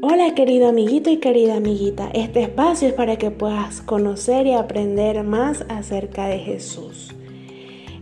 [0.00, 5.24] Hola querido amiguito y querida amiguita, este espacio es para que puedas conocer y aprender
[5.24, 7.16] más acerca de Jesús.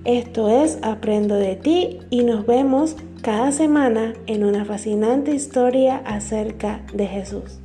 [0.05, 6.85] Esto es Aprendo de ti y nos vemos cada semana en una fascinante historia acerca
[6.93, 7.61] de Jesús.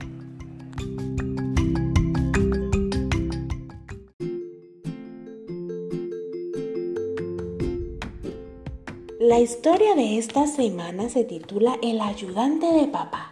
[9.20, 13.31] La historia de esta semana se titula El ayudante de papá.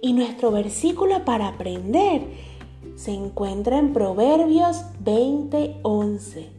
[0.00, 2.22] Y nuestro versículo para aprender
[2.94, 6.50] se encuentra en Proverbios 20:11.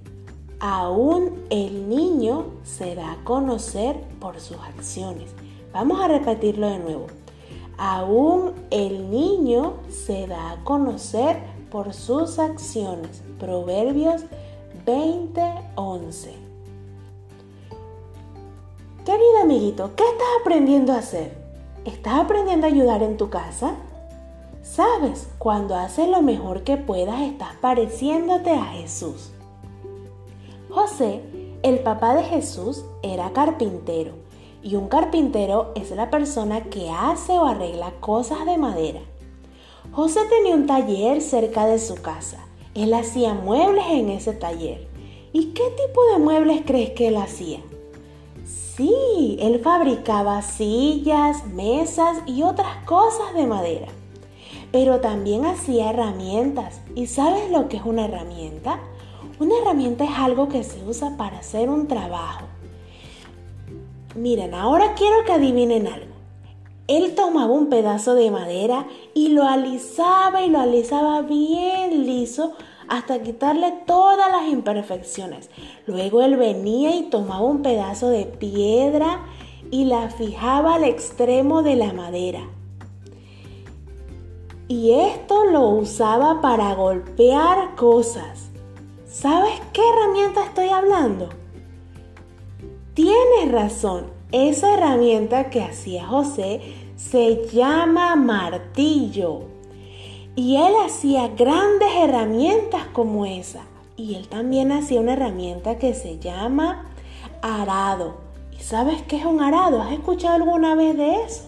[0.60, 5.32] Aún el niño se da a conocer por sus acciones.
[5.72, 7.08] Vamos a repetirlo de nuevo.
[7.78, 13.24] Aún el niño se da a conocer por sus acciones.
[13.40, 14.24] Proverbios
[14.86, 16.34] 20:11.
[19.06, 21.49] Querido amiguito, ¿qué estás aprendiendo a hacer?
[21.90, 23.74] ¿Estás aprendiendo a ayudar en tu casa?
[24.62, 29.32] Sabes, cuando haces lo mejor que puedas, estás pareciéndote a Jesús.
[30.70, 31.24] José,
[31.64, 34.12] el papá de Jesús, era carpintero
[34.62, 39.02] y un carpintero es la persona que hace o arregla cosas de madera.
[39.92, 42.46] José tenía un taller cerca de su casa.
[42.76, 44.88] Él hacía muebles en ese taller.
[45.34, 47.62] ¿Y qué tipo de muebles crees que él hacía?
[48.80, 53.90] Sí, él fabricaba sillas, mesas y otras cosas de madera.
[54.72, 56.80] Pero también hacía herramientas.
[56.96, 58.80] ¿Y sabes lo que es una herramienta?
[59.38, 62.46] Una herramienta es algo que se usa para hacer un trabajo.
[64.16, 66.16] Miren, ahora quiero que adivinen algo.
[66.88, 72.54] Él tomaba un pedazo de madera y lo alisaba y lo alisaba bien liso
[72.90, 75.50] hasta quitarle todas las imperfecciones.
[75.86, 79.26] Luego él venía y tomaba un pedazo de piedra
[79.72, 82.42] y la fijaba al extremo de la madera.
[84.68, 88.50] Y esto lo usaba para golpear cosas.
[89.08, 91.30] ¿Sabes qué herramienta estoy hablando?
[92.94, 96.62] Tienes razón, esa herramienta que hacía José
[96.96, 99.49] se llama martillo.
[100.40, 103.64] Y él hacía grandes herramientas como esa.
[103.98, 106.86] Y él también hacía una herramienta que se llama
[107.42, 108.14] arado.
[108.58, 109.82] ¿Y sabes qué es un arado?
[109.82, 111.44] ¿Has escuchado alguna vez de eso?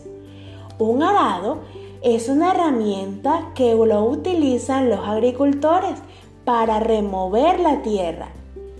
[0.78, 1.60] Un arado
[2.02, 5.98] es una herramienta que lo utilizan los agricultores
[6.44, 8.28] para remover la tierra.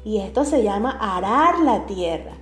[0.04, 2.34] Y esto se llama arar la tierra.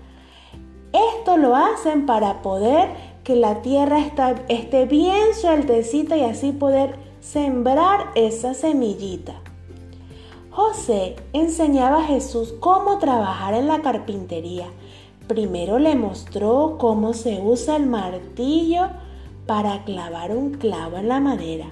[0.91, 2.90] Esto lo hacen para poder
[3.24, 4.00] que la tierra
[4.47, 9.34] esté bien sueltecita y así poder sembrar esa semillita.
[10.52, 14.68] José enseñaba a Jesús cómo trabajar en la carpintería.
[15.28, 18.88] Primero le mostró cómo se usa el martillo
[19.46, 21.68] para clavar un clavo en la madera.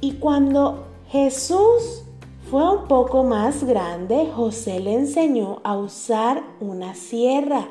[0.00, 2.04] Y cuando Jesús
[2.50, 7.68] fue un poco más grande, José le enseñó a usar una sierra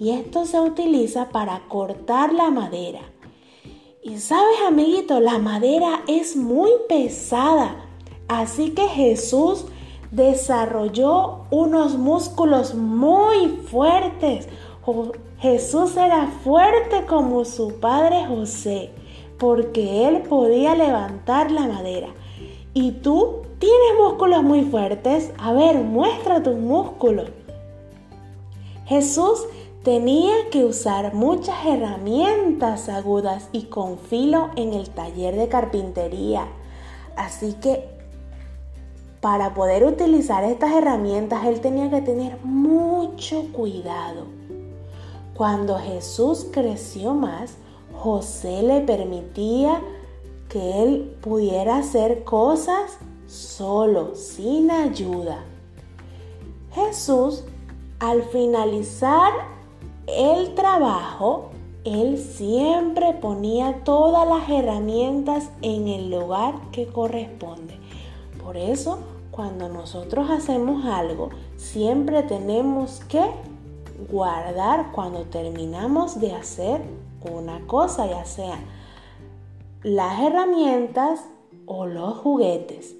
[0.00, 3.00] y esto se utiliza para cortar la madera.
[4.08, 7.76] Y sabes, amiguito, la madera es muy pesada.
[8.26, 9.66] Así que Jesús
[10.10, 14.48] desarrolló unos músculos muy fuertes.
[15.40, 18.92] Jesús era fuerte como su padre José,
[19.38, 22.08] porque él podía levantar la madera.
[22.72, 25.32] ¿Y tú tienes músculos muy fuertes?
[25.36, 27.28] A ver, muestra tus músculos.
[28.86, 29.44] Jesús
[29.88, 36.46] Tenía que usar muchas herramientas agudas y con filo en el taller de carpintería.
[37.16, 37.88] Así que
[39.22, 44.26] para poder utilizar estas herramientas él tenía que tener mucho cuidado.
[45.32, 47.56] Cuando Jesús creció más,
[47.94, 49.80] José le permitía
[50.50, 55.46] que él pudiera hacer cosas solo, sin ayuda.
[56.74, 57.44] Jesús,
[58.00, 59.32] al finalizar
[60.08, 61.50] el trabajo,
[61.84, 67.78] él siempre ponía todas las herramientas en el lugar que corresponde.
[68.42, 68.98] Por eso,
[69.30, 73.22] cuando nosotros hacemos algo, siempre tenemos que
[74.10, 76.80] guardar cuando terminamos de hacer
[77.30, 78.58] una cosa, ya sea
[79.82, 81.20] las herramientas
[81.66, 82.96] o los juguetes.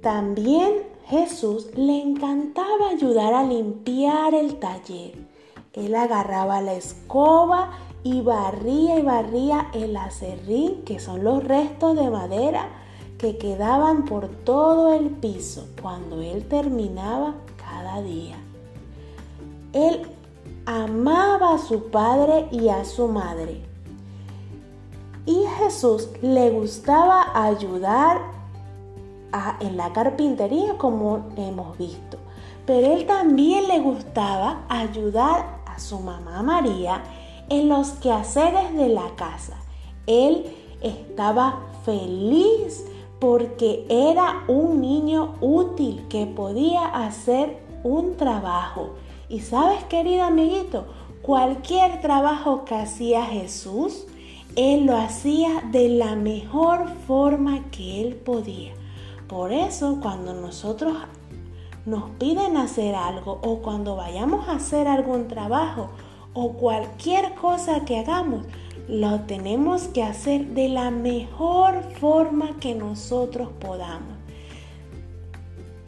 [0.00, 5.28] También Jesús le encantaba ayudar a limpiar el taller
[5.74, 7.70] él agarraba la escoba
[8.02, 12.68] y barría y barría el acerrín, que son los restos de madera
[13.18, 18.36] que quedaban por todo el piso cuando él terminaba cada día.
[19.72, 20.02] Él
[20.66, 23.62] amaba a su padre y a su madre.
[25.26, 28.20] Y a Jesús le gustaba ayudar
[29.60, 32.18] en la carpintería como hemos visto.
[32.64, 37.02] Pero él también le gustaba ayudar su mamá María
[37.48, 39.56] en los quehaceres de la casa.
[40.06, 40.44] Él
[40.80, 42.84] estaba feliz
[43.18, 48.94] porque era un niño útil que podía hacer un trabajo.
[49.28, 50.86] Y sabes, querido amiguito,
[51.22, 54.06] cualquier trabajo que hacía Jesús,
[54.56, 58.72] Él lo hacía de la mejor forma que Él podía.
[59.26, 60.94] Por eso cuando nosotros
[61.88, 65.88] nos piden hacer algo o cuando vayamos a hacer algún trabajo
[66.34, 68.44] o cualquier cosa que hagamos,
[68.88, 74.18] lo tenemos que hacer de la mejor forma que nosotros podamos.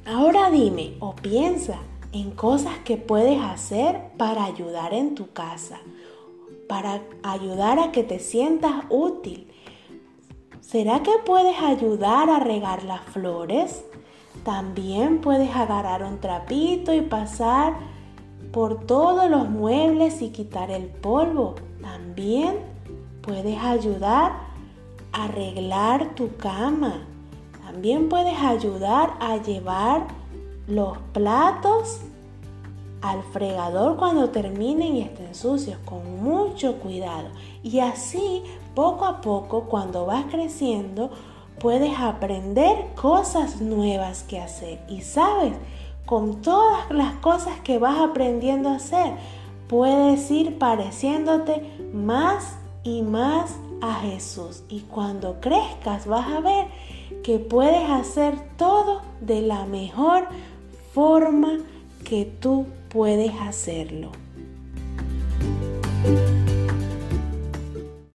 [0.06, 1.78] Ahora dime o piensa
[2.12, 5.80] en cosas que puedes hacer para ayudar en tu casa,
[6.66, 9.52] para ayudar a que te sientas útil.
[10.62, 13.84] ¿Será que puedes ayudar a regar las flores?
[14.44, 17.74] También puedes agarrar un trapito y pasar
[18.52, 21.54] por todos los muebles y quitar el polvo.
[21.80, 22.70] También
[23.22, 24.32] Puedes ayudar
[25.12, 27.06] a arreglar tu cama.
[27.64, 30.08] También puedes ayudar a llevar
[30.66, 32.00] los platos
[33.02, 37.28] al fregador cuando terminen y estén sucios con mucho cuidado.
[37.62, 38.42] Y así,
[38.74, 41.10] poco a poco, cuando vas creciendo,
[41.60, 44.80] puedes aprender cosas nuevas que hacer.
[44.88, 45.52] Y sabes,
[46.06, 49.12] con todas las cosas que vas aprendiendo a hacer,
[49.68, 51.62] puedes ir pareciéndote
[51.92, 54.64] más y más a Jesús.
[54.68, 56.66] Y cuando crezcas vas a ver
[57.22, 60.26] que puedes hacer todo de la mejor
[60.92, 61.58] forma
[62.04, 64.10] que tú puedes hacerlo.